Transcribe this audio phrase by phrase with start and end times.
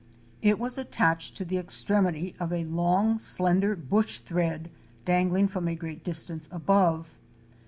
[0.41, 4.71] It was attached to the extremity of a long, slender bush thread
[5.05, 7.13] dangling from a great distance above.